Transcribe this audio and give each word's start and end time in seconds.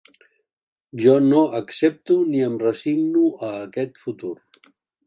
Jo 1.03 1.13
no 1.25 1.41
accepto 1.59 2.17
ni 2.33 2.43
em 2.49 2.59
resigno 2.67 3.31
a 3.51 3.55
aquest 3.61 4.07
futur. 4.07 4.35